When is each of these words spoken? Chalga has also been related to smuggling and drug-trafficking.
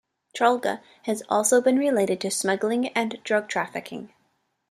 Chalga 0.35 0.81
has 1.03 1.21
also 1.29 1.61
been 1.61 1.77
related 1.77 2.19
to 2.21 2.31
smuggling 2.31 2.87
and 2.87 3.21
drug-trafficking. 3.23 4.11